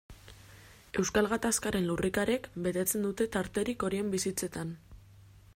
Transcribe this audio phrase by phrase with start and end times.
[1.01, 4.77] Euskal Gatazkaren lurrikarek betetzen dute tarterik horien bizitzetan.